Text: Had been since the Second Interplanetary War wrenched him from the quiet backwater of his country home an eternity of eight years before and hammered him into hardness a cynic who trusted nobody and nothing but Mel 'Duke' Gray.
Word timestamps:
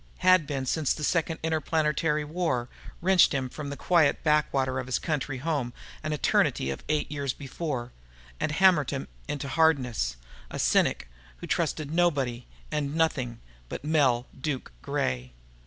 Had 0.25 0.47
been 0.47 0.65
since 0.65 0.95
the 0.95 1.03
Second 1.03 1.39
Interplanetary 1.43 2.23
War 2.23 2.69
wrenched 3.03 3.35
him 3.35 3.49
from 3.49 3.69
the 3.69 3.77
quiet 3.77 4.23
backwater 4.23 4.79
of 4.79 4.87
his 4.87 4.97
country 4.97 5.37
home 5.37 5.73
an 6.01 6.11
eternity 6.11 6.71
of 6.71 6.83
eight 6.89 7.11
years 7.11 7.33
before 7.33 7.91
and 8.39 8.51
hammered 8.51 8.89
him 8.89 9.07
into 9.27 9.47
hardness 9.47 10.15
a 10.49 10.57
cynic 10.57 11.07
who 11.37 11.45
trusted 11.45 11.91
nobody 11.93 12.47
and 12.71 12.95
nothing 12.95 13.41
but 13.69 13.83
Mel 13.85 14.25
'Duke' 14.35 14.71
Gray. 14.81 15.33